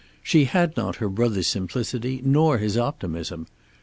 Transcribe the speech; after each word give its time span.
She 0.23 0.45
had 0.45 0.75
not 0.75 0.95
her 0.95 1.09
brother's 1.09 1.45
simplicity 1.45 2.23
nor 2.25 2.57
his 2.57 2.75
optimism. 2.75 3.45